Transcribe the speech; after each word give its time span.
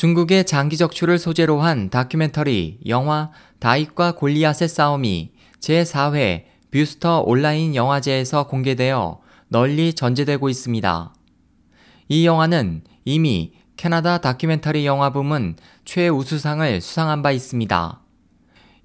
중국의 0.00 0.46
장기 0.46 0.78
적출을 0.78 1.18
소재로 1.18 1.60
한 1.60 1.90
다큐멘터리 1.90 2.78
영화 2.86 3.30
다윗과 3.58 4.12
골리앗의 4.12 4.66
싸움이 4.66 5.30
제4회 5.60 6.44
뷰스터 6.70 7.20
온라인 7.20 7.74
영화제에서 7.74 8.46
공개되어 8.46 9.20
널리 9.48 9.92
전재되고 9.92 10.48
있습니다. 10.48 11.14
이 12.08 12.24
영화는 12.24 12.82
이미 13.04 13.52
캐나다 13.76 14.16
다큐멘터리 14.22 14.86
영화 14.86 15.10
부문 15.10 15.56
최우수상을 15.84 16.80
수상한 16.80 17.20
바 17.20 17.30
있습니다. 17.30 18.00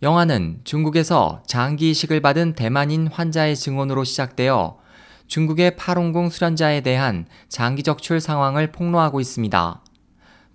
영화는 0.02 0.60
중국에서 0.66 1.44
장기 1.48 1.92
이식을 1.92 2.20
받은 2.20 2.56
대만인 2.56 3.08
환자의 3.08 3.56
증언으로 3.56 4.04
시작되어 4.04 4.80
중국의 5.28 5.78
파룬궁 5.78 6.30
수련자에 6.30 6.82
대한 6.82 7.26
장기 7.48 7.84
적출 7.84 8.20
상황을 8.20 8.74
폭로하고 8.74 9.22
있습니다. 9.22 9.85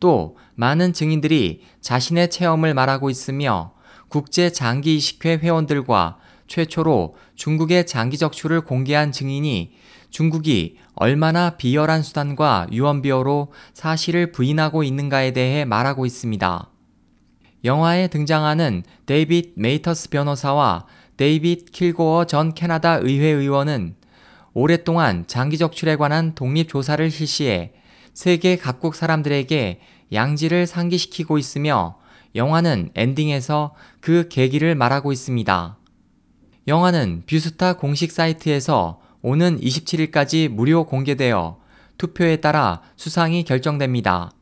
또 0.01 0.37
많은 0.55 0.93
증인들이 0.93 1.63
자신의 1.81 2.31
체험을 2.31 2.75
말하고 2.75 3.11
있으며 3.11 3.75
국제 4.09 4.51
장기 4.51 4.97
이식회 4.97 5.37
회원들과 5.37 6.19
최초로 6.49 7.15
중국의 7.37 7.87
장기 7.87 8.19
적출을 8.19 8.63
공개한 8.63 9.13
증인이 9.13 9.73
중국이 10.11 10.79
얼마나 10.95 11.51
비열한 11.51 12.03
수단과 12.03 12.67
유언비어로 12.73 13.53
사실을 13.73 14.33
부인하고 14.33 14.83
있는가에 14.83 15.33
대해 15.33 15.65
말하고 15.65 16.05
있습니다. 16.07 16.69
영화에 17.63 18.09
등장하는 18.09 18.83
데이빗 19.07 19.53
메이터스 19.57 20.11
변호사와 20.11 20.87
데이빗 21.17 21.71
킬고어 21.71 22.25
전 22.25 22.55
캐나다 22.55 22.97
의회 22.97 23.29
의원은 23.29 23.95
오랫동안 24.55 25.27
장기 25.29 25.59
적출에 25.59 25.97
관한 25.97 26.35
독립 26.35 26.69
조사를 26.69 27.09
실시해 27.11 27.75
세계 28.15 28.57
각국 28.57 28.95
사람들에게 28.95 29.81
양지를 30.13 30.67
상기시키고 30.67 31.39
있으며 31.39 31.99
영화는 32.35 32.91
엔딩에서 32.95 33.75
그 34.01 34.29
계기를 34.29 34.75
말하고 34.75 35.13
있습니다. 35.13 35.79
영화는 36.69 37.23
뷰스터 37.27 37.75
공식 37.75 38.13
사이트에서 38.13 39.01
오는 39.23 39.61
27일까지 39.61 40.49
무료 40.49 40.85
공개되어 40.85 41.59
투표에 41.99 42.37
따라 42.37 42.83
수상이 42.97 43.45
결정됩니다. 43.45 44.33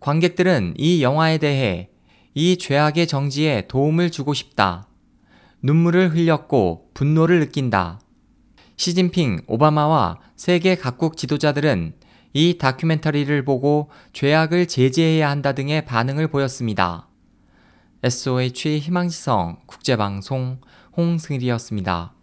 관객들은 0.00 0.74
이 0.76 1.02
영화에 1.02 1.38
대해 1.38 1.90
이 2.34 2.58
죄악의 2.58 3.06
정지에 3.06 3.66
도움을 3.66 4.10
주고 4.10 4.34
싶다. 4.34 4.86
눈물을 5.62 6.14
흘렸고 6.14 6.90
분노를 6.94 7.40
느낀다. 7.40 8.00
시진핑, 8.76 9.42
오바마와 9.46 10.20
세계 10.36 10.76
각국 10.76 11.16
지도자들은 11.16 11.94
이 12.38 12.58
다큐멘터리를 12.58 13.46
보고 13.46 13.88
죄악을 14.12 14.68
제재해야 14.68 15.30
한다 15.30 15.54
등의 15.54 15.86
반응을 15.86 16.28
보였습니다. 16.28 17.08
SOH 18.02 18.78
희망지성 18.78 19.60
국제방송 19.64 20.60
홍승일이었습니다. 20.98 22.15